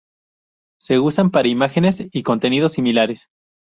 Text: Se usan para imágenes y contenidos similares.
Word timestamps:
Se 0.79 0.97
usan 0.97 1.29
para 1.29 1.47
imágenes 1.47 2.03
y 2.11 2.23
contenidos 2.23 2.71
similares. 2.71 3.27